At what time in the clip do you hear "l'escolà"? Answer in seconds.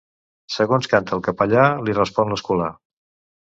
2.35-2.73